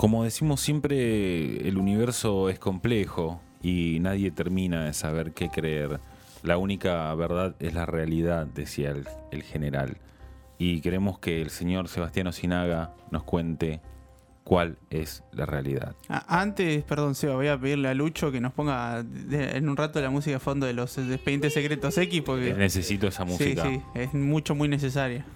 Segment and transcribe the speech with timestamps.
[0.00, 6.00] Como decimos siempre, el universo es complejo y nadie termina de saber qué creer.
[6.42, 9.98] La única verdad es la realidad, decía el, el general.
[10.56, 13.82] Y queremos que el señor Sebastián Osinaga nos cuente
[14.42, 15.94] cuál es la realidad.
[16.08, 20.00] Ah, Antes, perdón, Seba, voy a pedirle a Lucho que nos ponga en un rato
[20.00, 23.64] la música de fondo de los expedientes secretos X porque Necesito esa música.
[23.64, 25.26] sí, sí, es mucho, muy necesaria.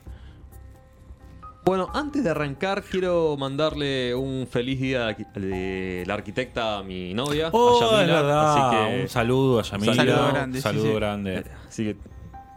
[1.64, 7.46] Bueno, antes de arrancar, quiero mandarle un feliz día de la arquitecta a mi novia.
[7.46, 8.52] a Oh, Yamila, es verdad.
[8.52, 9.94] Así que, Un saludo a Yamila.
[9.94, 10.92] Saludo grande, Saludo sí.
[10.94, 11.44] grande.
[11.68, 11.96] así que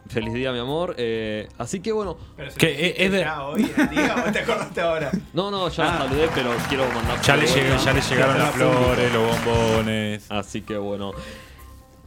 [0.09, 0.93] feliz día, mi amor.
[0.97, 2.17] Eh, así que bueno,
[2.57, 5.09] Que es de- hoy en día o te acordaste ahora?
[5.33, 7.21] no, no, ya la saludé, pero quiero mandar.
[7.21, 10.25] Ya le, llegué- ya le llegaron las flores, los bombones.
[10.29, 11.13] Así que bueno.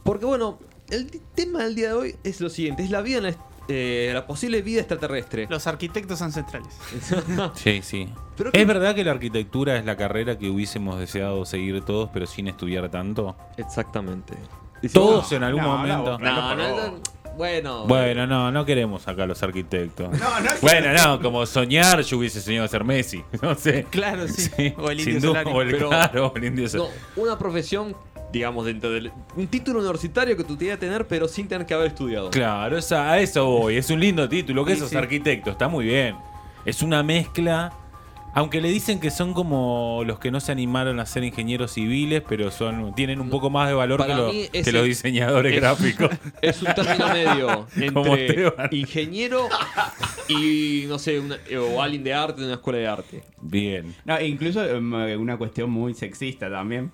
[0.03, 0.59] Porque bueno,
[0.91, 3.35] el tema del día de hoy es lo siguiente: es la vida en la,
[3.71, 5.47] eh, la posible vida extraterrestre.
[5.49, 6.77] Los arquitectos ancestrales.
[7.55, 8.09] Sí, sí.
[8.37, 12.09] Pero ¿Es que- verdad que la arquitectura es la carrera que hubiésemos deseado seguir todos,
[12.13, 13.35] pero sin estudiar tanto?
[13.57, 14.33] Exactamente.
[14.81, 16.17] Y si- Todos en algún no, momento.
[16.17, 16.99] no, No, no, no,
[17.37, 17.85] bueno.
[17.87, 20.09] Bueno, no, no queremos acá los arquitectos.
[20.19, 23.23] No, no Bueno, no, como soñar, yo hubiese soñado ser Messi.
[23.41, 23.85] No sé.
[23.89, 24.49] Claro, sí.
[24.55, 25.51] Sí, O el sin indio Solari.
[25.53, 27.95] o el, Pero- claro, el indio No, una profesión,
[28.31, 29.11] digamos, dentro del.
[29.35, 32.29] Un título universitario que tú tienes que tener, pero sin tener que haber estudiado.
[32.29, 33.77] Claro, esa- a eso voy.
[33.77, 34.63] Es un lindo título.
[34.65, 34.95] ¿Qué Sí, sos sí.
[34.97, 35.51] arquitecto?
[35.51, 36.15] Está muy bien.
[36.65, 37.73] Es una mezcla.
[38.33, 42.23] Aunque le dicen que son como los que no se animaron a ser ingenieros civiles,
[42.29, 46.09] pero son tienen un poco más de valor que, Para que los diseñadores es- gráficos.
[46.41, 49.49] Es un término medio entre ingeniero
[50.29, 53.23] y, no sé, una- o alguien de arte de una escuela de arte.
[53.41, 53.93] Bien.
[54.05, 56.89] No, e incluso em, una cuestión muy sexista también.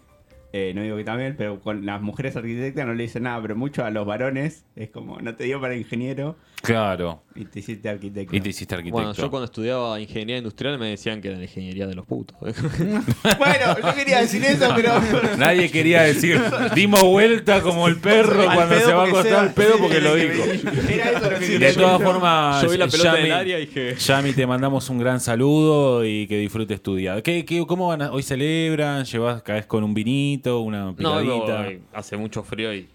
[0.60, 3.56] Eh, no digo que también, pero con las mujeres arquitectas no le dicen nada, pero
[3.56, 7.22] mucho a los varones es como, no te dio para ingeniero Claro.
[7.36, 8.36] y te hiciste arquitecto.
[8.36, 8.98] Y te hiciste arquitecto.
[8.98, 12.36] Bueno, yo cuando estudiaba ingeniería industrial me decían que era la ingeniería de los putos.
[12.42, 14.94] bueno, yo quería decir eso, pero...
[15.38, 16.42] Nadie quería decir,
[16.74, 20.16] dimos vuelta como el perro Al cuando se va a acostar el pedo porque lo
[20.16, 20.44] dijo.
[20.90, 23.60] Era eso lo que quería De todas formas, Yo vi la pelota Yami- del área
[23.60, 23.96] y dije.
[23.96, 27.22] Yami, te mandamos un gran saludo y que disfrutes tu día.
[27.22, 28.02] ¿Qué, qué, ¿Cómo van?
[28.02, 29.06] a- ¿Hoy celebran?
[29.06, 31.70] ¿Llevas, caes con un vinito, una No, picadita?
[31.70, 32.88] no, hace mucho frío y.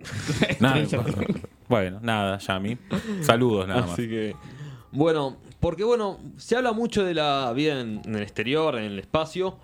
[0.60, 0.82] Nada,
[1.68, 2.78] bueno, nada, Yami.
[3.20, 3.90] Saludos nada más.
[3.92, 4.34] Así que.
[4.92, 8.98] Bueno, porque bueno, se habla mucho de la vida en, en el exterior, en el
[8.98, 9.56] espacio,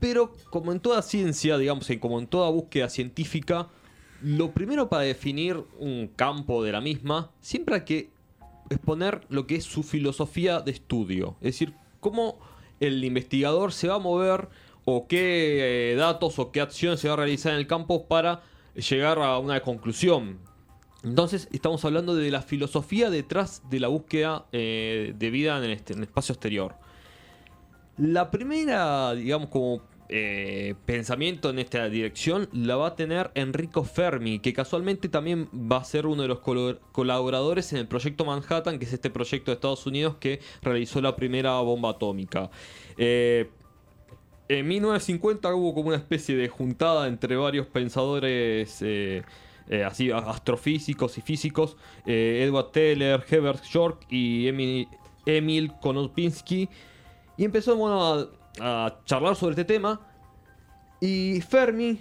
[0.00, 3.68] pero como en toda ciencia, digamos, y como en toda búsqueda científica,
[4.22, 8.10] lo primero para definir un campo de la misma, siempre hay que
[8.70, 11.36] exponer lo que es su filosofía de estudio.
[11.40, 12.38] Es decir, cómo
[12.80, 14.48] el investigador se va a mover
[14.84, 18.42] o qué eh, datos o qué acciones se va a realizar en el campo para
[18.74, 20.38] llegar a una conclusión.
[21.02, 25.70] Entonces estamos hablando de la filosofía detrás de la búsqueda eh, de vida en el,
[25.72, 26.74] este- en el espacio exterior.
[27.98, 34.38] La primera, digamos, como eh, pensamiento en esta dirección la va a tener Enrico Fermi,
[34.38, 38.84] que casualmente también va a ser uno de los colaboradores en el proyecto Manhattan, que
[38.84, 42.50] es este proyecto de Estados Unidos que realizó la primera bomba atómica.
[44.48, 49.22] En 1950 hubo como una especie de juntada entre varios pensadores eh,
[49.68, 54.88] eh, así astrofísicos y físicos, eh, Edward Teller, Herbert York y Emil,
[55.24, 56.68] Emil Konopinski,
[57.38, 58.28] y empezó a,
[58.60, 60.00] a charlar sobre este tema.
[61.00, 61.98] Y Fermi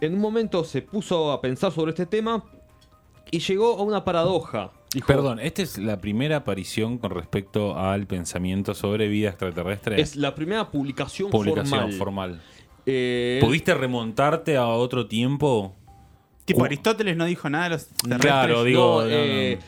[0.00, 2.44] en un momento se puso a pensar sobre este tema
[3.30, 4.70] y llegó a una paradoja.
[5.06, 10.00] Perdón, ¿esta es la primera aparición con respecto al pensamiento sobre vida extraterrestre?
[10.00, 11.92] Es la primera publicación, Publicación formal.
[11.98, 12.42] formal.
[12.86, 15.76] Eh, ¿Pudiste remontarte a otro tiempo?
[16.44, 16.64] Tipo.
[16.64, 18.20] Aristóteles no dijo nada de los terrestres.
[18.20, 19.64] Claro, digo, no, no, no, eh, no.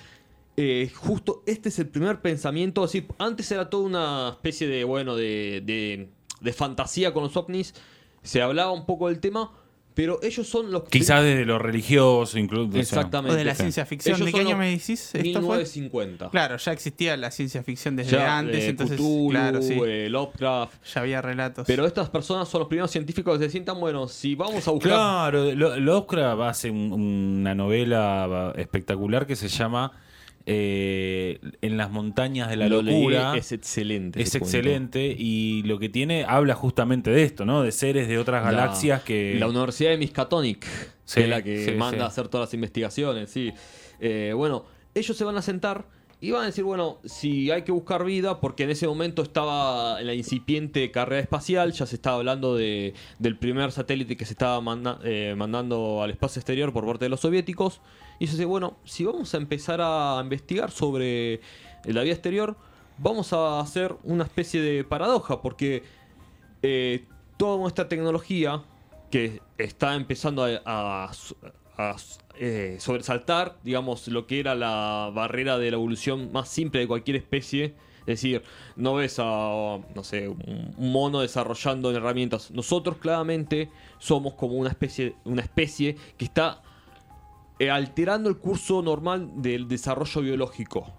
[0.57, 2.83] eh, justo este es el primer pensamiento.
[2.83, 6.09] Así, antes era toda una especie de, bueno, de, de,
[6.41, 7.75] de fantasía con los ovnis.
[8.23, 9.53] Se hablaba un poco del tema,
[9.95, 10.99] pero ellos son los que.
[10.99, 12.77] Quizás desde lo religioso, incluso.
[12.79, 13.35] Exactamente.
[13.35, 14.17] O de la ciencia ficción.
[14.17, 15.11] Ellos ¿De qué año me decís?
[15.15, 15.59] ¿Esto fue?
[15.59, 16.31] 1950.
[16.31, 19.79] Claro, ya existía la ciencia ficción desde Ya, antes, eh, entonces, Cthulhu, claro, sí.
[19.87, 20.75] eh, Lovecraft.
[20.95, 21.67] Ya había relatos.
[21.67, 24.93] Pero estas personas son los primeros científicos que se sientan, bueno, si vamos a buscar.
[24.93, 26.93] Claro, Lo- Lovecraft hace un-
[27.41, 29.93] una novela espectacular que se llama
[30.47, 33.37] eh, En las montañas de la Lo locura.
[33.37, 34.21] es excelente.
[34.23, 34.45] Es cuento.
[34.47, 37.63] excelente y lo que tiene habla justamente de esto, ¿no?
[37.63, 40.65] De seres de otras La- galaxias que La Universidad de Miskatonic,
[41.05, 42.03] Sí, que es la que sí, manda sí.
[42.05, 43.53] a hacer todas las investigaciones, sí.
[44.01, 45.87] Eh, bueno, ellos se van a sentar
[46.23, 50.01] y van a decir, bueno, si hay que buscar vida, porque en ese momento estaba
[50.01, 54.35] en la incipiente carrera espacial, ya se estaba hablando de, del primer satélite que se
[54.35, 54.63] estaba
[55.03, 57.81] eh, mandando al espacio exterior por parte de los soviéticos.
[58.21, 61.41] Y se dice, bueno, si vamos a empezar a investigar sobre
[61.87, 62.57] la vida exterior,
[62.99, 65.83] vamos a hacer una especie de paradoja, porque
[66.63, 67.05] eh,
[67.37, 68.63] toda nuestra tecnología
[69.11, 71.11] que está empezando a,
[72.39, 77.17] eh, sobresaltar, digamos, lo que era la barrera de la evolución más simple de cualquier
[77.17, 77.75] especie.
[78.01, 78.43] Es decir,
[78.75, 82.51] no ves a, no sé, un mono desarrollando herramientas.
[82.51, 86.63] Nosotros claramente somos como una especie, una especie que está
[87.59, 90.93] eh, alterando el curso normal del desarrollo biológico.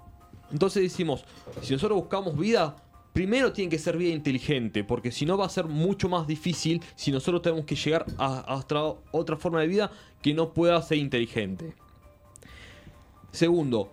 [0.51, 1.25] Entonces decimos,
[1.61, 2.77] si nosotros buscamos vida,
[3.13, 6.81] primero tiene que ser vida inteligente, porque si no va a ser mucho más difícil
[6.95, 8.55] si nosotros tenemos que llegar a, a
[9.11, 11.75] otra, forma de vida que no pueda ser inteligente.
[13.31, 13.91] Segundo,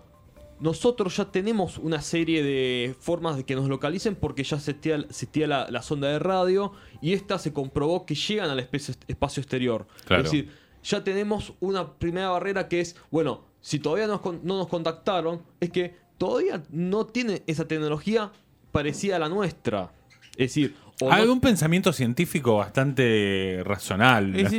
[0.59, 5.47] nosotros ya tenemos una serie de formas de que nos localicen porque ya existía, existía
[5.47, 9.87] la, la sonda de radio y esta se comprobó que llegan al espacio exterior.
[10.07, 10.23] Claro.
[10.23, 10.51] Es decir,
[10.83, 15.95] ya tenemos una primera barrera que es, bueno, si todavía no nos contactaron, es que
[16.17, 18.33] todavía no tienen esa tecnología
[18.73, 19.91] parecida a la nuestra.
[20.33, 24.59] Es decir, o no- Hay un pensamiento científico bastante racional, Sí, sí.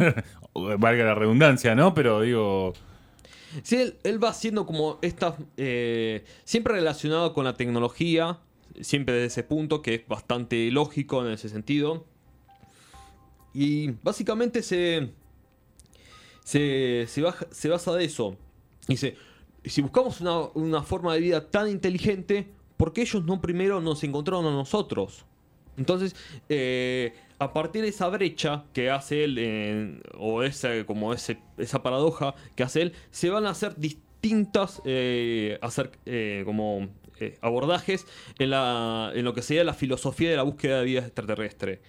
[0.54, 1.94] valga la redundancia, ¿no?
[1.94, 2.74] Pero digo,
[3.64, 5.36] Sí, él, él va haciendo como esta.
[5.58, 8.40] eh, siempre relacionado con la tecnología,
[8.80, 12.06] siempre desde ese punto, que es bastante lógico en ese sentido.
[13.54, 15.10] Y básicamente se.
[16.44, 18.38] Se, se, baja- se basa de eso.
[18.88, 19.16] Dice:
[19.66, 22.48] si buscamos una, una forma de vida tan inteligente,
[22.82, 25.24] ¿por qué ellos no primero nos encontraron a nosotros?
[25.78, 26.16] Entonces,
[26.50, 32.34] eh, a partir de esa brecha que hace él, en- o esa, como esa paradoja
[32.56, 36.88] que hace él, se van a hacer distintas eh, hacer, eh, como,
[37.20, 38.08] eh, abordajes
[38.40, 41.82] en, la, en lo que sería la filosofía de la búsqueda de vida extraterrestre.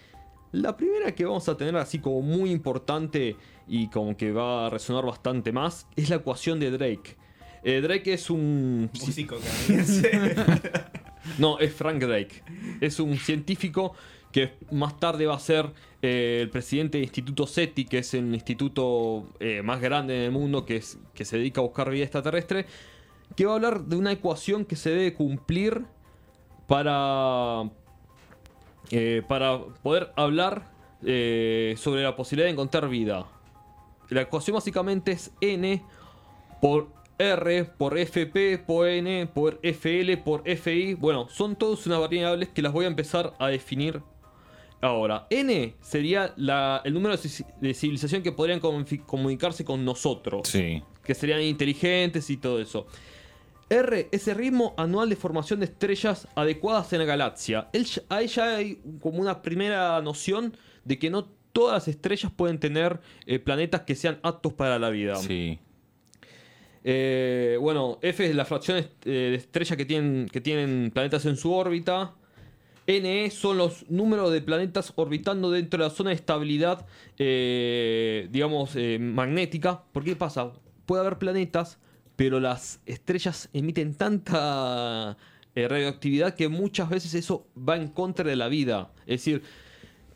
[0.52, 3.36] La primera que vamos a tener así como muy importante
[3.66, 7.16] y como que va a resonar bastante más es la ecuación de Drake.
[7.64, 10.34] Eh, Drake es un Músico canadiense.
[11.38, 12.42] no, es Frank Drake.
[12.80, 13.94] Es un científico
[14.32, 15.70] que más tarde va a ser
[16.00, 20.30] eh, el presidente del Instituto SETI, que es el instituto eh, más grande en el
[20.32, 22.66] mundo que, es, que se dedica a buscar vida extraterrestre,
[23.36, 25.84] que va a hablar de una ecuación que se debe cumplir
[26.66, 27.70] para,
[28.90, 30.72] eh, para poder hablar
[31.02, 33.26] sobre la posibilidad de encontrar vida.
[34.08, 35.82] La ecuación básicamente es n
[36.60, 40.94] por R, por FP, por N, por FL, por FI.
[40.94, 44.02] Bueno, son todas unas variables que las voy a empezar a definir
[44.80, 45.26] ahora.
[45.30, 50.48] N sería la- el número de ci- de civilización que podrían comunicarse con nosotros.
[50.48, 50.82] sí.
[51.04, 52.86] Que serían inteligentes y todo eso.
[53.68, 57.68] R es el ritmo anual de formación de estrellas adecuadas en la galaxia.
[58.08, 63.00] Ahí ya hay como una primera noción de que no todas las estrellas pueden tener
[63.26, 65.16] eh, planetas que sean aptos para la vida.
[65.16, 65.58] Sí.
[66.84, 71.36] Eh, bueno, F es la fracción eh, de estrellas que tienen, que tienen planetas en
[71.36, 72.14] su órbita.
[72.86, 76.84] NE son los números de planetas orbitando dentro de la zona de estabilidad,
[77.18, 79.84] eh, digamos, eh, magnética.
[79.92, 80.52] ¿Por qué pasa?
[80.84, 81.78] Puede haber planetas,
[82.16, 85.16] pero las estrellas emiten tanta
[85.54, 88.90] radioactividad que muchas veces eso va en contra de la vida.
[89.06, 89.42] Es decir,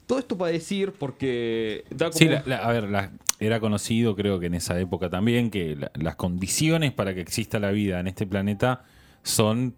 [0.06, 2.18] todo esto para decir, porque da como...
[2.18, 5.76] Sí, la- la- a ver, la- era conocido, creo que en esa época también, que
[5.76, 8.84] la- las condiciones para que exista la vida en este planeta
[9.22, 9.74] son.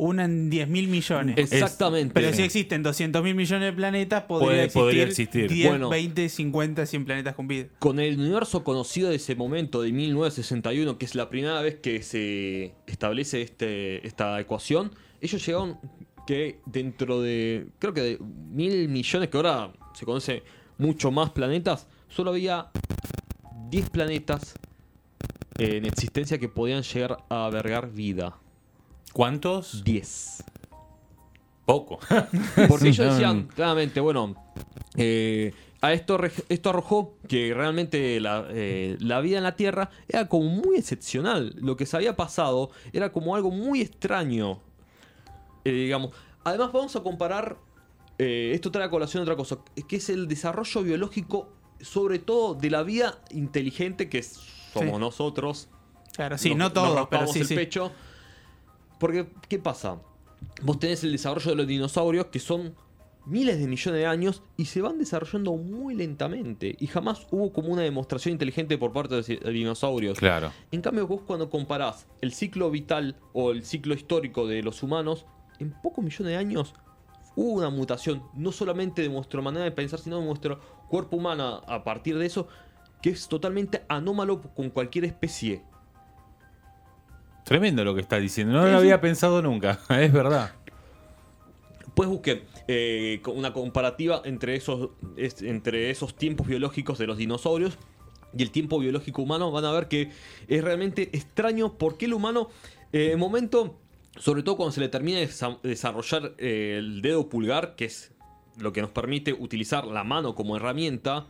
[0.00, 1.36] Una en 10 mil millones.
[1.36, 2.14] Exactamente.
[2.14, 5.50] Pero si existen 200 mil millones de planetas, podría, Puede- existir, podría existir.
[5.50, 5.88] 10, Bueno.
[5.88, 7.66] 20, 50, 100 planetas con vida.
[7.80, 12.04] Con el universo conocido de ese momento, de 1961, que es la primera vez que
[12.04, 15.78] se establece este, esta ecuación, ellos llegaron
[16.28, 20.42] que dentro de, creo que de mil millones, que ahora se conoce
[20.76, 22.68] mucho más planetas, solo había
[23.70, 24.52] 10 planetas
[25.56, 28.36] en existencia que podían llegar a albergar vida.
[29.14, 29.82] ¿Cuántos?
[29.84, 30.44] 10.
[31.64, 31.98] Poco.
[32.68, 34.34] Porque ellos decían claramente, bueno,
[34.98, 36.18] eh, a esto,
[36.50, 41.54] esto arrojó que realmente la, eh, la vida en la Tierra era como muy excepcional.
[41.56, 44.67] Lo que se había pasado era como algo muy extraño.
[45.64, 46.12] Eh, digamos.
[46.44, 47.56] Además, vamos a comparar.
[48.20, 52.68] eh, esto trae a colación otra cosa, que es el desarrollo biológico, sobre todo de
[52.68, 54.98] la vida inteligente que somos Sí.
[54.98, 55.68] nosotros.
[56.16, 57.54] Claro, sí, Nos- no nos todos, pero sí, el sí.
[57.54, 57.92] pecho.
[58.98, 60.00] Porque, ¿qué pasa?
[60.62, 62.74] Vos tenés el desarrollo de los dinosaurios que son
[63.24, 66.74] miles de millones de años y se van desarrollando muy lentamente.
[66.80, 70.18] Y jamás hubo como una demostración inteligente por parte de los dinosaurios.
[70.18, 70.50] Claro.
[70.72, 75.24] En cambio, vos cuando comparás el ciclo vital o el ciclo histórico de los humanos,
[75.58, 76.74] en pocos millones de años
[77.36, 81.62] hubo una mutación, no solamente de nuestra manera de pensar, sino de nuestro cuerpo humano
[81.66, 82.48] a partir de eso,
[83.00, 85.62] que es totalmente anómalo con cualquier especie.
[87.44, 88.54] Tremendo lo que está diciendo.
[88.60, 89.78] No lo había pensado nunca.
[89.90, 90.52] Es verdad.
[91.94, 97.76] Pues busquen eh, una comparativa entre esos, es- entre esos tiempos biológicos de los dinosaurios
[98.36, 99.50] y el tiempo biológico humano.
[99.50, 100.10] Van a ver que
[100.46, 102.50] es realmente extraño porque el humano,
[102.92, 103.78] eh, en momento,
[104.18, 108.12] sobre todo cuando se le termina de desa- desarrollar eh, el dedo pulgar, que es
[108.58, 111.26] lo que nos permite utilizar la mano como herramienta,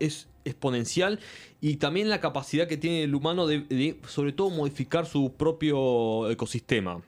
[0.00, 1.20] es exponencial
[1.60, 7.02] y también la capacidad que tiene el humano de, sobre todo modificar su propio ecosistema.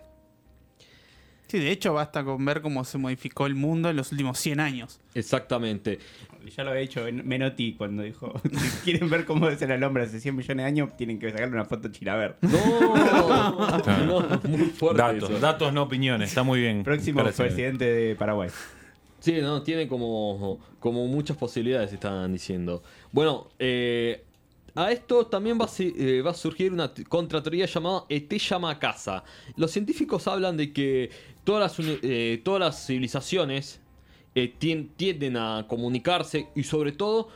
[1.49, 4.61] Sí, de hecho basta con ver cómo se modificó el mundo en los últimos 100
[4.61, 5.01] años.
[5.15, 5.99] Exactamente.
[6.57, 10.21] Ya lo había dicho Menotti cuando dijo: Si quieren ver cómo es el hombre hace
[10.21, 12.37] 100 millones de años, tienen que sacarle una foto a Chilaver.
[12.43, 15.41] No, no, muy fuerte Datos, eso.
[15.41, 16.29] datos, no opiniones.
[16.29, 16.83] Está muy bien.
[16.85, 17.47] Próximo Gracias.
[17.49, 18.51] presidente de Paraguay.
[19.21, 22.83] Sí, no, tiene como, como muchas posibilidades, están diciendo.
[23.11, 24.23] Bueno, eh,
[24.77, 29.25] a esto también va a, eh, surgir una contrateoría llamada ET llama a casa.
[29.57, 31.11] Los científicos hablan de que
[31.45, 32.43] todas las, eh,
[32.73, 33.81] civilizaciones
[34.35, 37.29] eh, tien- tienden a comunicarse y sobre todo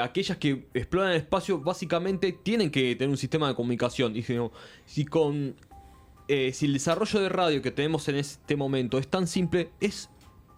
[0.00, 4.14] aquellas que exploran el espacio básicamente tienen que tener un sistema de comunicación.
[4.16, 4.22] Y
[4.86, 5.56] si, con
[6.28, 10.10] si el desarrollo de radio que tenemos en este momento es tan simple, es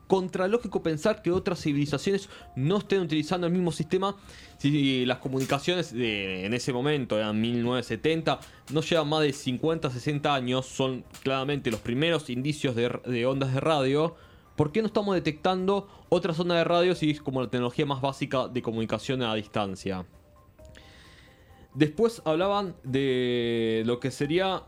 [0.07, 4.17] contralógico pensar que otras civilizaciones no estén utilizando el mismo sistema
[4.59, 8.41] si las comunicaciones de, en ese momento eran 1970
[8.73, 13.53] no llevan más de 50 60 años son claramente los primeros indicios de, de ondas
[13.53, 14.17] de radio
[14.57, 18.01] ¿por qué no estamos detectando otras ondas de radio si es como la tecnología más
[18.01, 20.07] básica de comunicación a distancia?
[21.75, 24.63] Después hablaban de lo que sería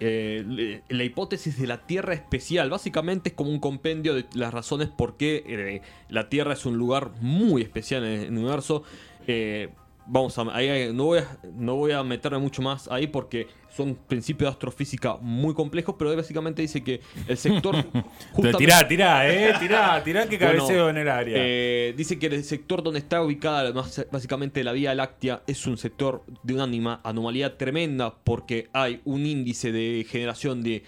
[0.00, 2.70] eh, la hipótesis de la Tierra especial.
[2.70, 6.76] Básicamente es como un compendio de las razones por qué eh, la Tierra es un
[6.76, 8.82] lugar muy especial en el universo.
[9.26, 9.70] Eh,
[10.06, 13.94] vamos a, ahí, no, voy a, no voy a meterme mucho más ahí porque son
[13.94, 17.74] principios de astrofísica muy complejos, pero básicamente dice que el sector...
[18.32, 21.34] Justamente- tirá, tirá, eh, tirá, tirá que Bueno, cabeceo en el área.
[21.38, 23.72] eh, dice que el sector donde está ubicada
[24.12, 29.26] básicamente la Vía Láctea es un sector de una anima- anomalía tremenda porque hay un
[29.26, 30.84] índice de generación de,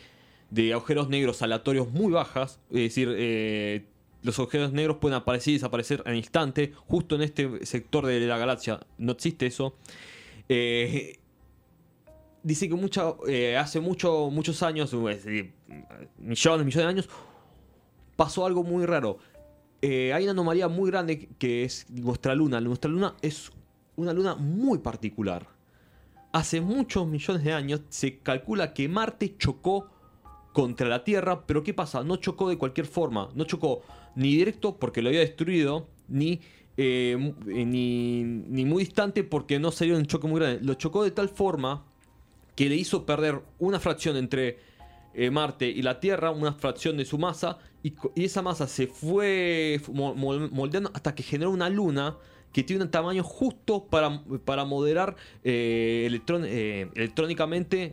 [0.50, 2.60] de agujeros negros aleatorios muy bajas.
[2.70, 3.86] Es decir, eh,
[4.26, 6.72] los agujeros negros pueden aparecer y desaparecer en instante.
[6.88, 9.76] Justo en este sector de la galaxia no existe eso.
[10.48, 11.18] Eh,
[12.42, 12.76] dice que
[13.28, 15.24] eh, hace mucho, muchos años, millones,
[16.18, 17.08] millones de años,
[18.16, 19.18] pasó algo muy raro.
[19.80, 22.60] Eh, hay una anomalía muy grande que es nuestra luna.
[22.60, 23.52] Nuestra luna es
[23.94, 25.46] una luna muy particular.
[26.32, 29.88] Hace muchos millones de años se calcula que Marte chocó
[30.52, 32.02] contra la Tierra, pero ¿qué pasa?
[32.02, 33.28] No chocó de cualquier forma.
[33.34, 33.82] No chocó
[34.16, 36.40] ni directo porque lo había destruido, ni,
[36.76, 37.16] eh,
[37.48, 40.64] eh, ni, ni muy distante porque no salió un choque muy grande.
[40.64, 41.84] Lo chocó de tal forma
[42.56, 44.58] que le hizo perder una fracción entre
[45.14, 49.80] eh, Marte y la Tierra, una fracción de su masa, y, esa masa se fue
[49.92, 52.16] mo- mol- moldeando hasta que generó una luna
[52.52, 56.46] que tiene un tamaño justo para, para moderar electrón-
[56.94, 57.92] electrónicamente,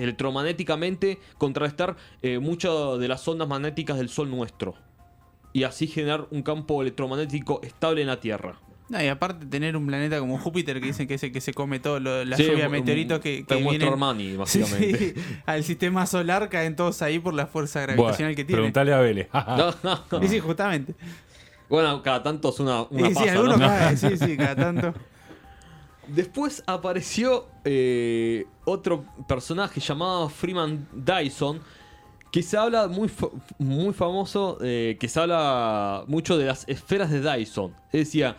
[0.00, 4.74] electromagnéticamente, contrarrestar eh, muchas de las ondas magnéticas del Sol nuestro.
[5.52, 8.54] Y así generar un campo electromagnético estable en la Tierra.
[8.88, 11.54] No, y aparte tener un planeta como Júpiter que dicen que es el que se
[11.54, 15.14] come todo lo, la Sí, lluvia de meteoritos que, que vienen Armani, Sí, básicamente.
[15.14, 15.14] sí,
[15.46, 18.56] al sistema solar caen todos ahí por la fuerza gravitacional que tiene.
[18.58, 19.28] preguntale a Vélez.
[20.22, 20.94] Y sí, justamente.
[21.68, 23.96] Bueno, cada tanto es una, una sí, pasa, algunos ¿no?
[23.96, 24.94] sí, sí, cada tanto.
[26.14, 31.60] Después apareció eh, otro personaje llamado Freeman Dyson,
[32.30, 37.10] que se habla muy, fa- muy famoso, eh, que se habla mucho de las esferas
[37.10, 37.74] de Dyson.
[37.92, 38.36] Decía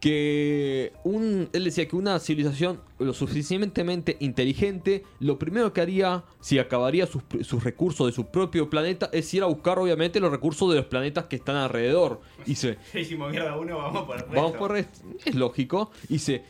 [0.00, 6.58] que un, él decía que una civilización lo suficientemente inteligente, lo primero que haría si
[6.58, 10.68] acabaría sus, sus recursos de su propio planeta es ir a buscar obviamente los recursos
[10.70, 12.20] de los planetas que están alrededor.
[12.44, 14.36] Y se, Si mierda uno, vamos por el resto.
[14.36, 14.76] Vamos por.
[14.76, 15.90] Es lógico.
[16.10, 16.44] Y se,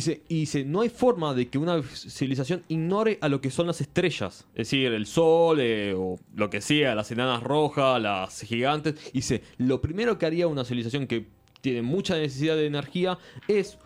[0.00, 3.80] se, y no hay forma de que una civilización ignore a lo que son las
[3.80, 4.46] estrellas.
[4.50, 8.94] Es decir, el sol eh, o lo que sea, las enanas rojas, las gigantes.
[9.20, 11.26] Se, lo primero que haría una civilización que
[11.60, 13.78] tiene mucha necesidad de energía es,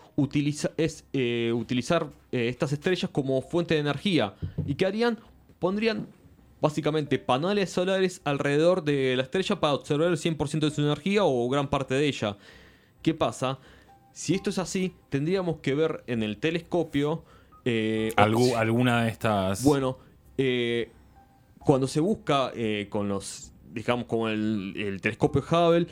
[0.77, 4.35] es eh, utilizar eh, estas estrellas como fuente de energía.
[4.67, 5.19] ¿Y qué harían?
[5.59, 6.09] Pondrían
[6.61, 11.49] básicamente paneles solares alrededor de la estrella para observar el 100% de su energía o
[11.49, 12.37] gran parte de ella.
[13.03, 13.59] ¿Qué pasa?
[14.13, 17.25] Si esto es así, tendríamos que ver en el telescopio...
[17.65, 19.63] eh, Algu- alguna de estas.
[19.65, 19.99] bueno,
[20.39, 20.91] eh,
[21.59, 25.87] cuando se busca eh, con los, digamos, como el, el telescopio Hubble,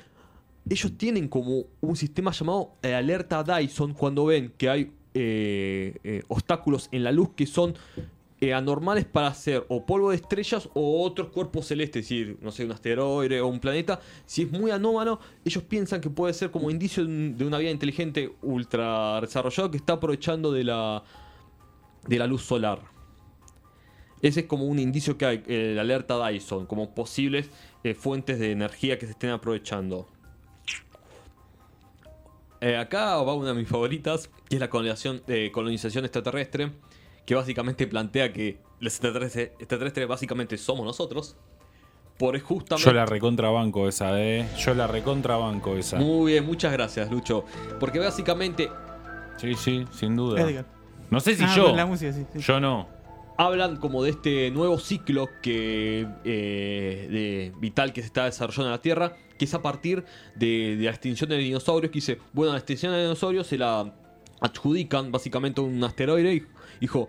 [0.69, 6.89] ellos tienen como un sistema llamado alerta Dyson cuando ven que hay eh, eh, obstáculos
[6.93, 7.75] en la luz que son
[8.41, 12.51] eh, anormales para ser o polvo de estrellas o otros cuerpos celestes, es decir, no
[12.51, 14.01] sé, un asteroide o un planeta.
[14.25, 17.59] Si es muy anómalo, ellos piensan que puede ser como indicio de un- de una
[17.59, 21.03] vida inteligente ultra desarrollada que está aprovechando de la,
[22.07, 22.81] de la luz solar.
[24.23, 27.51] Ese es como un indicio que hay, eh, la alerta Dyson, como posibles
[27.85, 30.07] eh, fuentes de energía que se estén aprovechando.
[32.63, 34.69] Eh, acá va una de mis favoritas, que es la
[35.29, 36.73] eh, colonización extraterrestre,
[37.25, 41.37] que básicamente plantea que los extraterrestres, extraterrestres básicamente somos nosotros.
[42.19, 42.85] Por justamente...
[42.85, 44.47] Yo la recontrabanco esa, eh.
[44.59, 45.97] Yo la recontrabanco esa.
[45.99, 47.45] Muy bien, muchas gracias, Lucho.
[47.79, 48.69] Porque básicamente
[49.39, 50.41] Sí, sí, sin duda.
[50.43, 50.67] Edgar.
[51.09, 51.67] No sé si Ah, yo.
[51.69, 52.41] con la música, sí, sí.
[52.41, 52.89] Yo no.
[53.39, 58.73] hablan como de este nuevo ciclo que eh, de vital que se está desarrollando en
[58.73, 60.05] la Tierra, que es a partir
[60.37, 63.95] de, de la extinción de dinosaurios, que dice, bueno, la extinción de dinosaurios se la
[64.43, 66.43] adjudican básicamente a un asteroide y
[66.81, 67.09] dijo,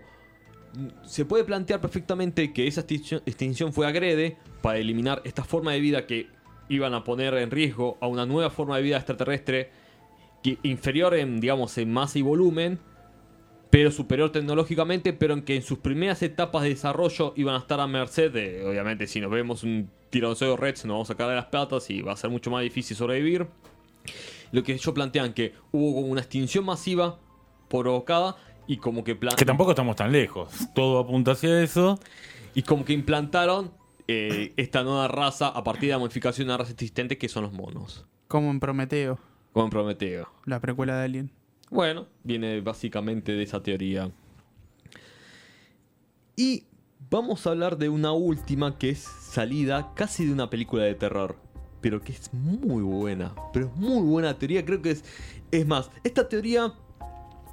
[1.04, 6.06] se puede plantear perfectamente que esa extinción, fue agrede para eliminar esta forma de vida
[6.06, 6.28] que
[6.68, 9.70] iban a poner en riesgo a una nueva forma de vida extraterrestre
[10.42, 12.78] que inferior en, digamos, en masa y volumen,
[13.70, 17.80] pero superior tecnológicamente, pero en que en sus primeras etapas de desarrollo iban a estar
[17.80, 21.36] a merced de, obviamente, si nos vemos un tiranosaurio Rex, nos vamos a sacar de
[21.36, 23.46] las patas y va a ser mucho más difícil sobrevivir.
[24.50, 27.18] Lo que ellos plantean que hubo una extinción masiva
[27.68, 28.36] provocada
[28.66, 30.50] y como que plan- Que tampoco estamos tan lejos.
[30.74, 31.98] Todo apunta hacia eso.
[32.54, 33.72] y como que implantaron
[34.08, 37.44] eh, esta nueva raza a partir de la modificación de una raza existente que son
[37.44, 39.18] los monos, Como en Prometeo,
[39.52, 40.28] como en Prometeo.
[40.44, 41.30] la precuela de Alien.
[41.70, 44.10] Bueno, viene básicamente de esa teoría.
[46.36, 46.64] Y
[47.10, 51.36] vamos a hablar de una última que es salida casi de una película de terror.
[51.80, 53.34] Pero que es muy buena.
[53.52, 54.64] Pero es muy buena teoría.
[54.64, 55.04] Creo que es.
[55.50, 56.72] Es más, esta teoría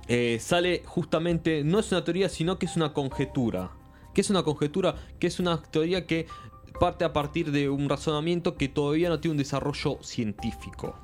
[0.09, 1.63] eh, sale justamente.
[1.63, 3.71] No es una teoría, sino que es una conjetura.
[4.13, 4.95] ¿Qué es una conjetura?
[5.19, 6.27] Que es una teoría que
[6.79, 10.95] parte a partir de un razonamiento que todavía no tiene un desarrollo científico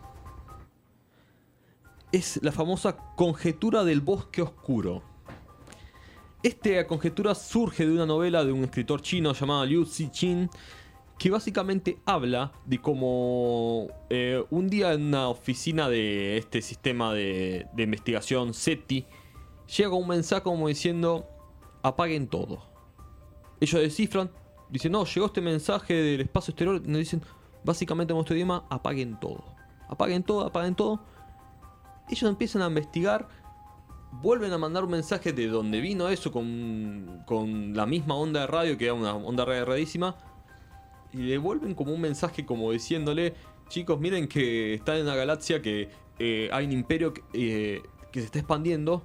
[2.16, 5.04] es la famosa conjetura del bosque oscuro.
[6.44, 10.50] Esta conjetura surge de una novela de un escritor chino llamado Liu Cixin,
[11.18, 17.68] que básicamente habla de cómo eh, un día en una oficina de este sistema de,
[17.78, 19.06] investigación SETI,
[19.78, 21.26] llega un mensaje como diciendo,
[21.84, 22.64] apaguen todo.
[23.62, 24.30] Ellos descifran,
[24.70, 27.22] dicen, no, llegó este mensaje del espacio exterior, nos dicen,
[27.64, 29.44] básicamente en nuestro idioma, apaguen todo.
[29.88, 31.02] Apaguen todo, apaguen todo
[32.10, 33.28] ellos empiezan a investigar,
[34.22, 38.48] vuelven a mandar un mensaje de donde vino eso con, con la misma onda de
[38.48, 40.16] radio, que era una onda de radio rarísima,
[41.16, 43.34] y le vuelven como un mensaje como diciéndole,
[43.70, 48.20] chicos, miren que está en una galaxia que eh, hay un imperio que, eh, que
[48.20, 49.04] se está expandiendo,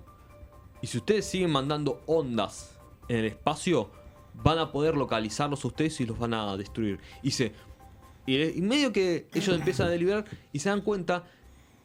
[0.82, 2.76] y si ustedes siguen mandando ondas
[3.08, 3.90] en el espacio,
[4.34, 6.98] van a poder localizarlos ustedes y los van a destruir.
[7.22, 7.52] Y se...
[8.26, 11.24] Y, medio que ellos empiezan a deliberar y se dan cuenta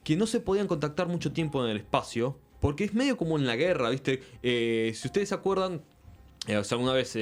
[0.03, 3.47] que no se podían contactar mucho tiempo en el espacio, porque es medio como en
[3.47, 4.21] la guerra, ¿viste?
[4.43, 5.81] Eh, si ustedes se acuerdan,
[6.47, 7.15] o sea, alguna vez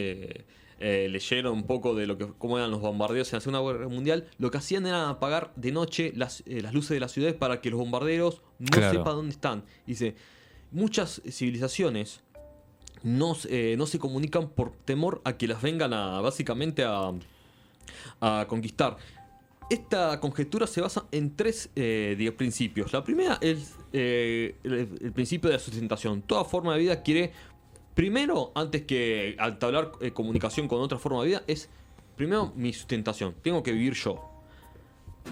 [0.83, 3.87] eh, leyeron un poco de lo que cómo eran los bombardeos en la Segunda Guerra
[3.87, 7.35] Mundial, lo que hacían era apagar de noche las, eh, las luces de las ciudades
[7.35, 8.91] para que los bombarderos no Claro.
[8.99, 9.63] sepan dónde están.
[9.87, 10.15] Dice,
[10.71, 12.21] muchas civilizaciones
[13.01, 17.11] no, se- eh, no se comunican por temor a que las vengan a, básicamente a,
[18.21, 18.97] a conquistar.
[19.69, 22.91] Esta conjetura se basa en tres eh, principios.
[22.93, 26.21] La primera es eh, el, el principio de la sustentación.
[26.21, 27.31] Toda forma de vida quiere,
[27.95, 31.69] primero, antes que entablar eh, comunicación con otra forma de vida, es
[32.15, 33.33] primero mi sustentación.
[33.41, 34.29] Tengo que vivir yo.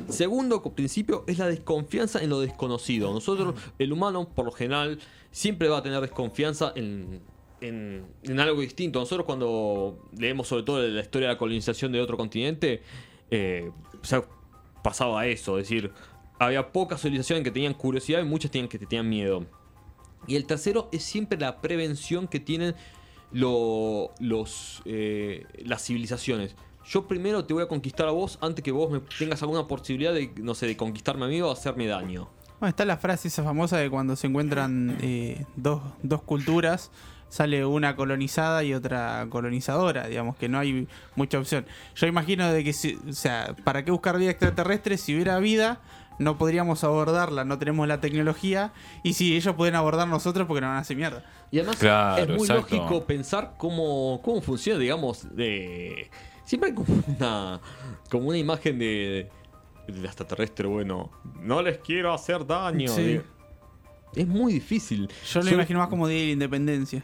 [0.07, 3.13] Segundo principio es la desconfianza en lo desconocido.
[3.13, 4.99] Nosotros, el humano, por lo general,
[5.31, 7.21] siempre va a tener desconfianza en,
[7.59, 8.99] en- en algo distinto.
[8.99, 12.81] Nosotros cuando leemos sobre todo la historia de la colonización de otro continente,
[13.29, 13.69] eh,
[14.01, 14.23] o sea,
[14.81, 15.57] pasaba eso.
[15.59, 15.91] Es decir,
[16.39, 19.45] había pocas civilizaciones que tenían curiosidad y muchas tenían que tenían miedo.
[20.27, 22.75] Y el tercero es siempre la prevención que tienen
[23.31, 26.55] lo- los, eh, las civilizaciones.
[26.85, 30.13] Yo primero te voy a conquistar a vos antes que vos me tengas alguna posibilidad
[30.13, 32.27] de, no sé, de conquistarme a mí o hacerme daño.
[32.59, 36.91] Bueno, está la frase esa famosa de cuando se encuentran eh, dos, dos culturas,
[37.29, 41.65] sale una colonizada y otra colonizadora, digamos que no hay mucha opción.
[41.95, 44.97] Yo imagino de que, si, o sea, ¿para qué buscar vida extraterrestre?
[44.97, 45.81] Si hubiera vida,
[46.19, 50.67] no podríamos abordarla, no tenemos la tecnología, y si ellos pueden abordar nosotros porque no
[50.67, 51.23] van a hacer mierda.
[51.51, 52.75] Y además Claro, es muy exacto.
[52.75, 56.09] lógico pensar cómo, cómo funciona, digamos, de...
[56.45, 57.59] Siempre hay como una,
[58.09, 59.29] como una imagen de,
[59.87, 62.89] de extraterrestre, bueno, no les quiero hacer daño.
[62.93, 63.21] Sí.
[64.15, 65.09] Es muy difícil.
[65.31, 67.03] Yo lo Yo- imagino más como Día de la Independencia.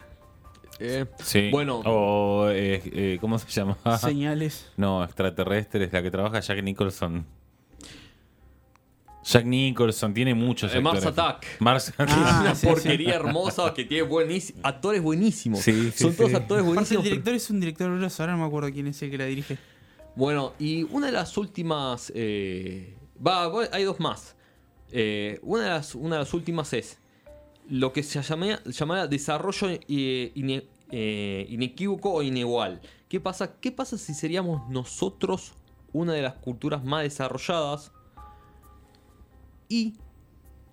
[0.80, 1.50] Eh, Sí.
[1.52, 3.78] Bueno, O, eh, eh, ¿cómo se llama?
[4.00, 4.70] Señales.
[4.78, 7.26] No, extraterrestres, la que trabaja Jack Nicholson.
[9.28, 11.06] Jack Nicholson tiene muchos Eh, Mars.
[11.06, 11.46] Attack.
[11.60, 15.60] Mars que es Ah, una sí, porquería hermosa que tiene buenísimos actores buenísimos.
[15.60, 16.36] Sí, sí, Son todos sí.
[16.36, 17.04] actores Aparte, el buenísimos.
[17.04, 18.24] director es un director grosso.
[18.24, 19.58] Ahora no me acuerdo quién es el que la dirige.
[20.16, 22.12] Bueno, y una de las últimas.
[22.16, 24.36] eh, va, va- hay dos más.
[24.92, 26.98] Eh, una, de las, una de las últimas es
[27.70, 32.80] lo que se llama, llama desarrollo eh, ine- eh, inequívoco o inigual.
[33.10, 33.60] ¿Qué pasa?
[33.60, 35.54] ¿Qué pasa si seríamos nosotros
[35.92, 37.92] una de las culturas más desarrolladas
[39.69, 39.95] y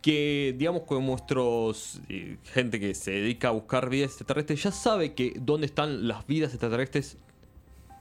[0.03, 5.15] que, digamos, con nuestros eh, gente que se dedica a buscar vidas extraterrestres ya sabe
[5.15, 7.17] que dónde están las vidas extraterrestres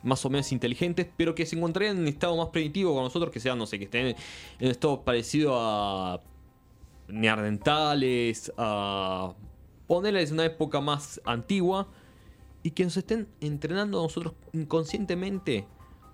[0.04, 3.40] más o menos inteligentes, pero que se encontrarían en estado más primitivo con nosotros, que
[3.40, 4.16] sean, no sé, que estén en
[4.60, 6.22] un estado parecido a
[7.08, 9.34] neandertales, a
[9.88, 11.88] ponerles una época más antigua,
[12.64, 15.66] y que nos estén entrenando a nosotros inconscientemente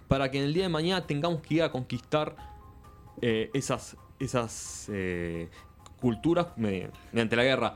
[0.07, 2.35] para que en el día de mañana tengamos que ir a conquistar
[3.21, 5.49] eh, esas, esas eh,
[5.99, 7.75] culturas me- mediante la guerra.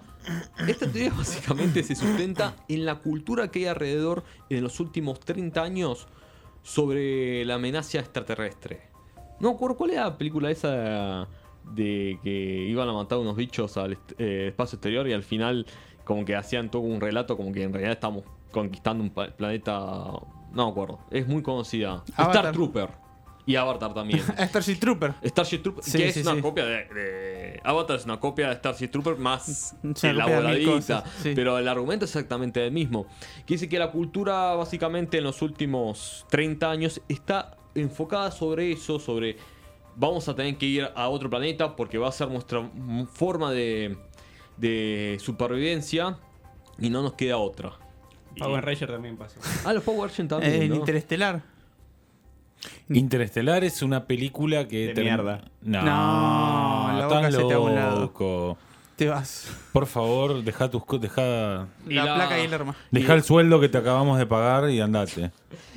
[0.67, 5.61] Esta teoría básicamente se sustenta en la cultura que hay alrededor en los últimos 30
[5.61, 6.07] años
[6.61, 8.81] sobre la amenaza extraterrestre.
[9.39, 11.27] No me acuerdo cuál era la película esa
[11.75, 15.65] de que iban a matar unos bichos al eh, espacio exterior y al final
[16.05, 20.03] como que hacían todo un relato como que en realidad estamos conquistando un planeta...
[20.53, 20.99] No me acuerdo.
[21.09, 22.03] Es muy conocida.
[22.09, 22.51] Star.
[22.51, 22.89] Trooper.
[23.45, 24.21] Y Avatar también.
[24.39, 25.15] Starship Trooper.
[25.23, 26.41] Starship Trooper, Sí, que es una sí.
[26.41, 31.03] copia de, de- Avatar, es una copia de Starship Trooper más elaboradita.
[31.23, 33.05] Pero el argumento es exactamente el mismo.
[33.45, 38.99] Que dice que la cultura, básicamente, en los últimos 30 años está enfocada sobre eso,
[38.99, 39.37] sobre
[39.95, 42.67] vamos a tener que ir a otro planeta porque va a ser nuestra
[43.13, 43.97] forma de,
[44.57, 46.17] de supervivencia
[46.79, 47.73] y no nos queda otra.
[48.37, 49.39] Power Ranger también pasó.
[49.65, 50.61] Ah, los Power Rangers también.
[50.63, 50.75] en ¿no?
[50.77, 51.43] Interestelar.
[52.89, 54.87] Interestelar es una película que...
[54.87, 55.41] De term- mierda.
[55.61, 57.99] No, No, la boca estás se te un lado.
[58.01, 58.57] loco.
[58.95, 59.47] Te vas.
[59.73, 62.75] Por favor, deja tus deja, Y La, la- placa y el arma.
[62.91, 65.31] deja el sueldo que te acabamos de pagar y andate.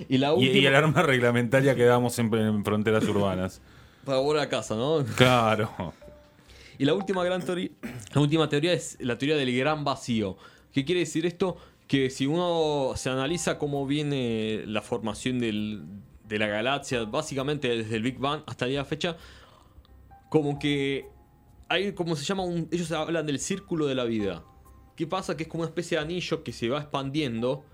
[0.09, 0.57] Y la Y, última.
[0.59, 3.63] y el arma reglamentaria que damos en, en fronteras urbanas.
[4.05, 5.05] Para volver a casa, ¿no?
[5.17, 5.95] Claro.
[6.79, 7.71] Y la última gran teoría,
[8.15, 10.37] la última teoría es la teoría del gran vacío.
[10.75, 11.57] ¿Qué quiere decir esto?
[11.89, 15.85] Que si uno se analiza cómo viene la formación del-
[16.27, 19.17] de la galaxia, básicamente desde el Big Bang hasta el día de la fecha,
[20.29, 21.07] como que
[21.69, 24.45] hay como se llama un, ellos hablan del círculo de la vida.
[24.97, 25.37] ¿Qué pasa?
[25.37, 27.65] Que es como una especie de anillo que se va expandiendo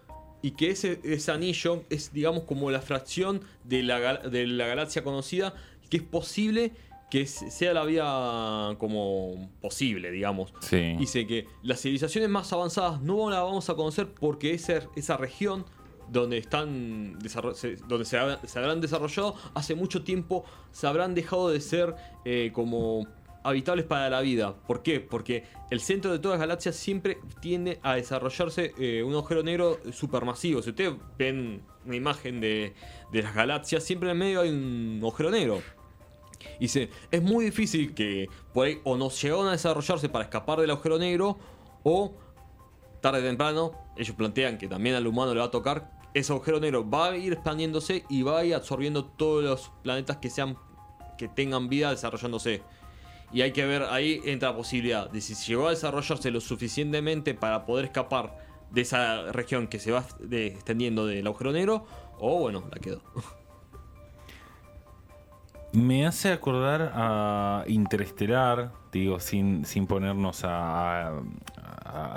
[0.43, 5.05] y que ese, ese anillo es, digamos, como la fracción de la, de la galaxia
[5.05, 5.55] conocida,
[5.89, 6.73] que es posible
[7.11, 10.53] que se- sea la vida como posible, digamos.
[10.61, 10.97] Sí.
[10.99, 15.65] Dice que las civilizaciones más avanzadas no las vamos a conocer porque esa, esa región
[16.13, 17.19] donde están
[17.55, 18.19] se- donde se
[18.59, 21.95] habrán desarrollado hace mucho tiempo se habrán dejado de ser
[22.25, 23.07] eh, como
[23.45, 24.55] habitables para la vida.
[24.55, 25.01] ¿Por qué?
[25.01, 29.81] Porque el centro de todas las galaxias siempre tiende a desarrollarse eh, un agujero negro
[29.91, 30.63] supermasivo.
[30.63, 32.73] Si ustedes ven una imagen de,
[33.11, 35.61] de las galaxias, siempre en el medio hay un agujero negro.
[36.59, 40.61] Y dice, es muy difícil que por ahí o nos llegaron a desarrollarse para escapar
[40.61, 41.37] del agujero negro
[41.83, 42.15] o
[43.01, 46.61] tarde o temprano ellos plantean que también al humano le va a tocar ese agujero
[46.61, 50.57] negro va a ir expandiéndose y va a ir absorbiendo todos los planetas que sean
[51.17, 52.63] que tengan vida desarrollándose.
[53.33, 57.35] Y hay que ver, ahí entra la posibilidad de si llegó a desarrollarse lo suficientemente
[57.35, 58.37] para poder escapar
[58.71, 61.87] de esa región que se va extendiendo del agujero negro,
[62.19, 63.01] o bueno, la quedó.
[65.73, 71.23] Me hace acordar a Interestelar, digo, sin, sin ponernos a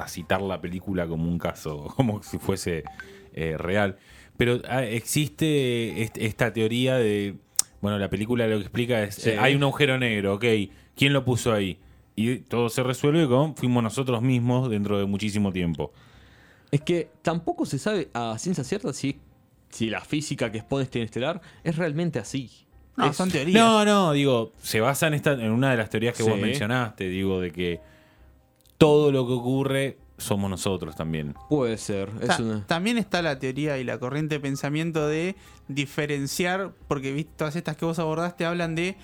[0.09, 2.83] citar la película como un caso, como si fuese
[3.35, 3.97] eh, real.
[4.37, 7.35] Pero ah, existe est- esta teoría de,
[7.81, 9.29] bueno, la película lo que explica es, Sí.
[9.29, 10.45] eh, hay un agujero negro, ok,
[10.95, 11.77] ¿quién lo puso ahí?
[12.15, 15.91] Y todo se resuelve con, fuimos nosotros mismos dentro de muchísimo tiempo.
[16.71, 19.19] Es que tampoco se sabe a ciencia cierta si,
[19.69, 22.49] si la física que expone este estelar es realmente así.
[22.97, 23.61] No, Es- son teorías.
[23.61, 27.07] No, no, digo, se basa en, esta, en una de las teorías que vos mencionaste,
[27.09, 27.79] digo, de que
[28.77, 31.33] todo lo que ocurre somos nosotros también.
[31.49, 32.09] Puede ser.
[32.21, 32.65] Es Ta- una...
[32.67, 35.35] También está la teoría y la corriente de pensamiento de
[35.67, 37.31] diferenciar, porque ¿viste?
[37.35, 38.95] todas estas que vos abordaste hablan de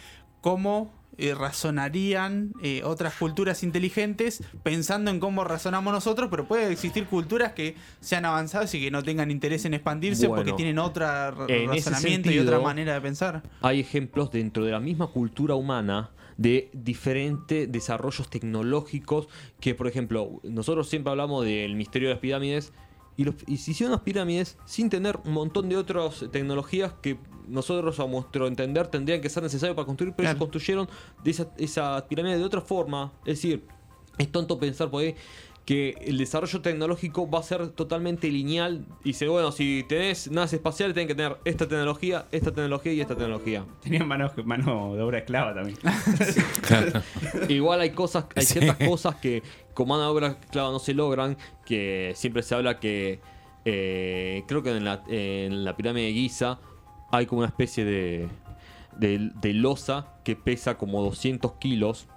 [0.41, 7.05] cómo eh, razonarían eh, otras culturas inteligentes pensando en cómo razonamos nosotros, pero puede existir
[7.05, 11.05] culturas que sean avanzadas y que no tengan interés en expandirse porque tienen otro
[11.47, 13.43] en ese razonamiento y sentido- otra manera de pensar.
[13.61, 16.09] Hay ejemplos dentro de la misma cultura humana
[16.41, 19.27] de diferentes desarrollos tecnológicos
[19.59, 22.73] que, por ejemplo, nosotros siempre hablamos del misterio de las pirámides
[23.17, 27.17] y, los, y se hicieron las pirámides sin tener un montón de otras tecnologías que
[27.47, 30.37] nosotros a nuestro entender tendrían que ser necesarias para construir, pero Claro.
[30.37, 30.89] ellos construyeron
[31.23, 33.11] de esa, esa pirámide de otra forma.
[33.25, 33.65] Es decir,
[34.17, 35.15] es tonto pensar por ahí
[35.65, 38.85] que el desarrollo tecnológico va a ser totalmente lineal.
[39.03, 43.01] Y dice, bueno, si tenés naves espaciales, tenés que tener esta tecnología, esta tecnología y
[43.01, 43.65] esta tecnología.
[43.81, 45.77] Tenían mano, mano de obra esclava también.
[47.49, 48.59] Igual hay cosas, hay Sí.
[48.59, 49.43] ciertas cosas que
[49.73, 53.19] con mano de obra esclava no se logran, que siempre se habla que
[53.65, 56.59] eh, creo que en la, en la pirámide de Giza
[57.11, 58.27] hay como una especie de,
[58.97, 62.07] de, de losa que pesa como 200 kilos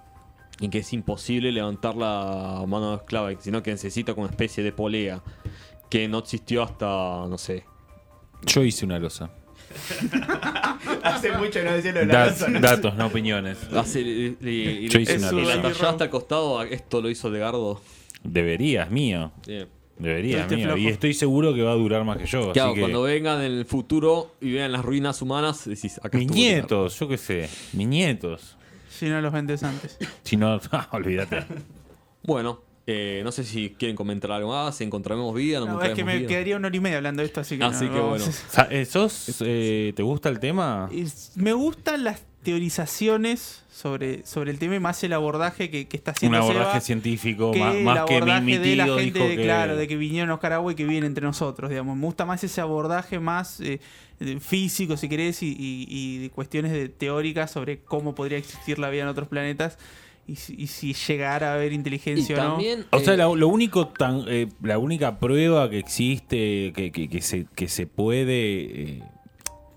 [0.59, 4.63] y que es imposible levantar la mano de esclava, sino que necesita como una especie
[4.63, 5.21] de polea
[5.89, 6.85] que no existió hasta,
[7.27, 7.65] no sé,
[8.45, 9.29] Yo hice una losa.
[11.03, 12.59] Hace mucho que no decía lo de la Dat- losa, ¿no?
[12.59, 13.57] datos, no opiniones.
[13.73, 15.61] hace, y, y- Yo hice y una la losa.
[15.61, 17.81] tallaste al costado, esto lo hizo Edgardo.
[18.23, 19.31] Deberías, mío.
[19.45, 19.67] Bien.
[19.97, 20.75] Debería, Este mío.
[20.77, 22.51] Y estoy seguro que va a durar más que yo.
[22.51, 22.81] Claro, así que...
[22.81, 27.07] cuando vengan en el futuro y vean las ruinas humanas, decís, acá Mis nietos, yo
[27.07, 27.49] qué sé.
[27.73, 28.57] Mis nietos.
[28.95, 29.97] Si no los vendes antes.
[30.23, 30.57] Si no,
[30.91, 31.43] olvídate.
[32.23, 35.85] Bueno, eh, no sé si quieren comentar algo más, encontraremos vida, no, No, es que
[36.01, 36.27] encontraremos me vida.
[36.29, 37.63] quedaría una hora y media hablando de esto, así que.
[37.63, 38.19] Así no, que vamos.
[38.55, 38.67] bueno.
[38.71, 40.89] Eh, ¿Sos, eh, ¿Te gusta el tema?
[41.35, 46.11] Me gustan las teorizaciones sobre, sobre el tema y más el abordaje que, que está
[46.11, 49.19] Un haciendo abordaje Seba, científico, que más, más que mi, mi de la tío gente
[49.19, 49.43] dijo de, que...
[49.43, 51.95] claro, de que vinieron los Caragua y que viven entre nosotros, digamos.
[51.97, 53.79] Me gusta más ese abordaje más eh,
[54.39, 58.89] físico, si querés, y, y- y de cuestiones de teóricas sobre cómo podría existir la
[58.89, 59.77] vida en otros planetas
[60.27, 62.49] y, si- y si llegara a haber Y inteligencia o no.
[62.53, 66.91] también, O sea, eh, la, lo único tan, eh, la única prueba que existe, que,
[66.91, 68.61] que- que se, que se puede,
[68.97, 69.03] eh,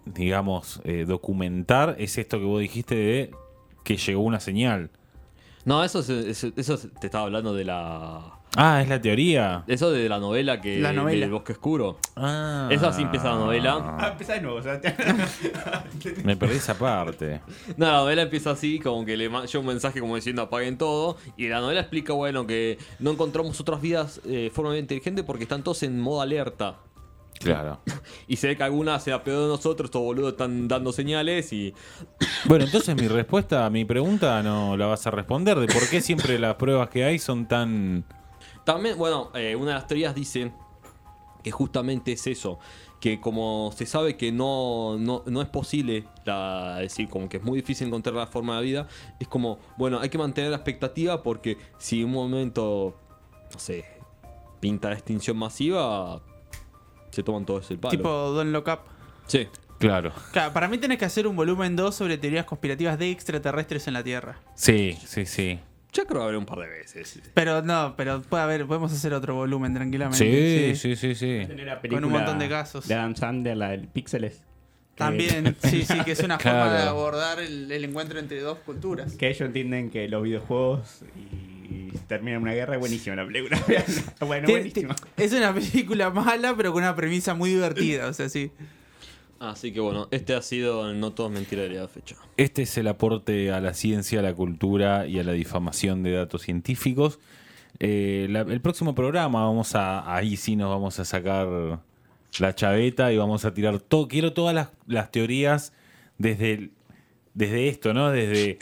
[0.07, 3.31] digamos, eh, documentar es esto que vos dijiste de
[3.85, 4.91] que llegó una señal.
[5.65, 8.38] no, eso, es- es- eso es- te estaba hablando de la...
[8.57, 9.63] Ah, es la teoría.
[9.67, 11.21] Eso de la novela que La novela.
[11.21, 11.99] del Bosque Oscuro.
[12.17, 14.09] Ah, Esa sí empieza la Ah, novela.
[14.13, 14.95] empezá de nuevo, Sebastián.
[16.25, 17.41] Me perdí esa parte.
[17.77, 21.19] No, la novela empieza así, como que le manda un mensaje como diciendo apaguen todo.
[21.37, 25.45] Y la novela explica, bueno, que no encontramos otras vidas eh, de forma inteligente porque
[25.45, 26.77] están todos en modo alerta.
[27.41, 27.81] Claro.
[28.27, 31.73] Y se ve que alguna se apeó de nosotros, estos boludos están dando señales y
[32.47, 36.01] Bueno, entonces mi respuesta a mi pregunta no la vas a responder de por qué
[36.01, 38.05] siempre las pruebas que hay son tan...
[38.68, 40.52] También, bueno, eh, una de las teorías dice
[41.42, 42.59] que justamente es eso,
[43.00, 47.38] que como se sabe que no, no, no es posible, la, es decir, como que
[47.38, 48.87] es muy difícil encontrar la forma de vida,
[49.18, 52.94] es como, bueno, hay que mantener la expectativa porque si en un momento,
[53.50, 53.87] no sé,
[54.61, 56.20] pinta la extinción masiva,
[57.09, 57.96] se toman todos el palo.
[57.96, 58.81] Tipo Don Look Up.
[59.26, 59.48] sí.
[59.78, 60.12] Claro.
[60.33, 63.94] Claro, para mí tenés que hacer un volumen 2 sobre teorías conspirativas de extraterrestres en
[63.94, 64.40] la Tierra.
[64.57, 65.61] Sí, sí, sí.
[65.92, 67.20] Ya creo que habré un par de veces.
[67.35, 70.74] Pero no, pero puede haber, podemos hacer otro volumen tranquilamente.
[70.74, 71.48] Sí, sí, sí, sí.
[71.88, 72.87] Con un montón de casos.
[72.87, 74.42] De Adam Sandler, la del Píxeles.
[74.94, 79.14] También, sí, sí, que es una forma de abordar el, el encuentro entre dos culturas.
[79.14, 81.03] Que ellos entienden que los videojuegos
[81.70, 82.74] y terminan una guerra.
[82.74, 83.61] Es buenísima la película.
[84.20, 84.96] bueno, buenísima.
[85.16, 88.51] es una película mala, pero con una premisa muy divertida, o sea, sí.
[89.40, 92.16] Así que bueno, este ha sido el No Todo es Mentira de la fecha.
[92.37, 96.12] Este es el aporte a la ciencia, a la cultura y a la difamación de
[96.12, 97.20] datos científicos.
[97.79, 101.81] Eh, la- el próximo programa vamos a, ahí sí nos vamos a sacar
[102.40, 104.09] la chaveta y vamos a tirar todo.
[104.09, 105.72] Quiero todas las, las teorías
[106.18, 106.70] desde, el-
[107.35, 108.11] desde esto, ¿no?
[108.11, 108.59] Desde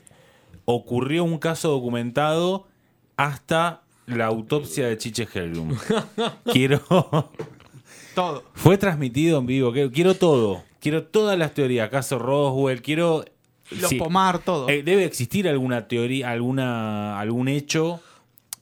[0.67, 2.67] ocurrió un caso documentado
[3.17, 5.75] hasta la autopsia de Chiche Helblum.
[6.53, 6.81] Quiero
[8.15, 8.45] Todo.
[8.55, 9.73] fue transmitido en vivo.
[9.73, 10.63] Quiero, quiero todo.
[10.81, 11.89] Quiero todas las teorías.
[11.91, 12.83] Caso Roswell.
[12.83, 13.25] Quiero.
[13.71, 13.97] Los sí.
[13.97, 14.69] pomar, todo.
[14.69, 18.01] Eh, debe existir alguna teoría, alguna, algún hecho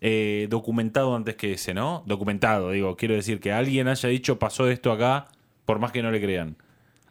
[0.01, 2.03] eh, documentado antes que ese, ¿no?
[2.07, 2.97] Documentado, digo.
[2.97, 5.29] Quiero decir que alguien haya dicho pasó esto acá,
[5.67, 6.57] por más que no le crean.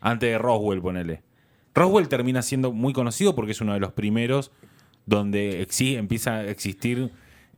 [0.01, 1.21] Antes de Roswell, ponele.
[1.75, 4.51] Roswell termina siendo muy conocido porque es uno de los primeros
[5.05, 7.11] donde exi- empieza a existir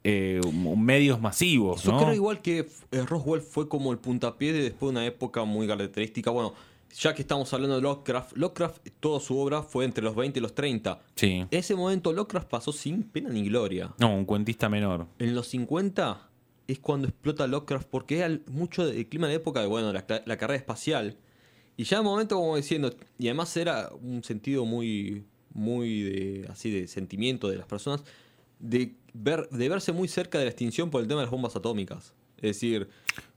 [0.03, 0.39] eh,
[0.77, 1.99] medios masivos, Yo ¿no?
[1.99, 2.59] creo igual que
[2.91, 6.29] eh, Roswell fue como el puntapié de después de una época muy característica.
[6.29, 6.53] Bueno,
[6.93, 10.41] ya que estamos hablando de Lovecraft, Lovecraft, toda su obra fue entre los 20 y
[10.41, 10.99] los 30.
[11.15, 11.31] Sí.
[11.31, 13.93] En ese momento Lovecraft pasó sin pena ni gloria.
[13.97, 15.07] No, un cuentista menor.
[15.19, 16.29] En los 50
[16.67, 20.05] es cuando explota Lovecraft porque era mucho del clima de la época de, bueno, la,
[20.25, 21.17] la carrera espacial.
[21.77, 26.47] Y ya en un momento como diciendo, y además era un sentido muy, muy de,
[26.49, 28.03] así de sentimiento de las personas,
[28.59, 31.55] de, ver, de verse muy cerca de la extinción por el tema de las bombas
[31.55, 32.13] atómicas.
[32.37, 32.89] Es decir,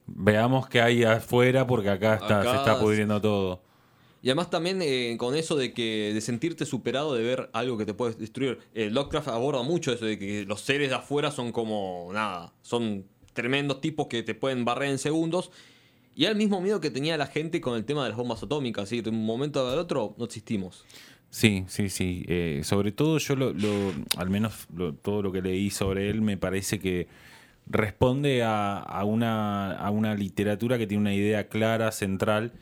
[0.08, 3.62] Veamos qué hay afuera porque acá, está, Acá se está es- pudriendo todo.
[4.20, 7.86] Y además también eh, con eso de que de sentirte superado de ver algo que
[7.86, 8.58] te puede destruir.
[8.74, 13.04] Eh, Lovecraft aborda mucho eso de que los seres de afuera son como nada, son
[13.32, 15.52] tremendos tipos que te pueden barrer en segundos
[16.16, 18.42] Y era el mismo miedo que tenía la gente con el tema de las bombas
[18.42, 19.02] atómicas, ¿sí?
[19.02, 20.84] De un momento al otro no existimos.
[21.30, 22.24] Sí, sí, sí.
[22.26, 26.22] Eh, sobre todo yo, lo, lo- al menos lo- todo lo que leí sobre él,
[26.22, 27.06] me parece que
[27.70, 32.52] responde a, a una, a una literatura que tiene una idea clara, central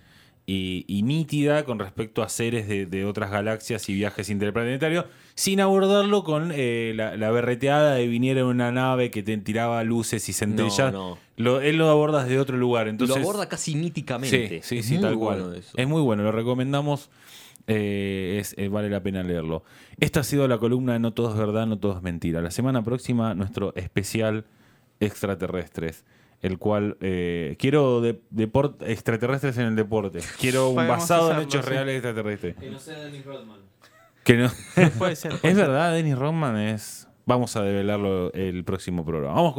[0.49, 5.61] y, y nítida con respecto a seres de, de otras galaxias y viajes interplanetarios, sin
[5.61, 10.33] abordarlo con eh, la, la berreteada de viniera una nave que te tiraba luces y
[10.33, 10.93] centellas.
[10.93, 11.19] no.
[11.37, 12.89] Lo- él lo aborda desde otro lugar.
[12.89, 14.49] Entonces, lo aborda casi míticamente.
[14.49, 15.63] Sí, sí, Es sí, muy tal bueno cual.
[15.77, 17.11] Es muy bueno, lo recomendamos.
[17.67, 19.63] eh, es, eh, vale la pena leerlo.
[19.99, 22.41] Esta ha sido la columna de No todo es verdad, no todo es mentira.
[22.41, 24.45] La semana próxima, nuestro especial
[25.01, 26.05] extraterrestres.
[26.43, 30.21] El cual eh, quiero de, deport- extraterrestres en el deporte.
[30.39, 32.57] Quiero un Podemos basado en hechos reales extraterrestres.
[32.57, 33.61] Que no sea Dennis Rodman.
[34.23, 34.51] Que no.
[34.99, 35.31] Puede ser.
[35.39, 35.67] puede es ser.
[35.69, 37.09] verdad, Dennis Rodman es.
[37.25, 39.35] Vamos a develarlo el próximo programa.
[39.35, 39.55] Vamos con